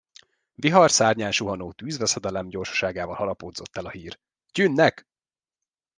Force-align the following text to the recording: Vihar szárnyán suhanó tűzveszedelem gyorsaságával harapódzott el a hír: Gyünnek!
Vihar 0.55 0.91
szárnyán 0.91 1.31
suhanó 1.31 1.71
tűzveszedelem 1.71 2.49
gyorsaságával 2.49 3.15
harapódzott 3.15 3.77
el 3.77 3.85
a 3.85 3.89
hír: 3.89 4.19
Gyünnek! 4.53 5.05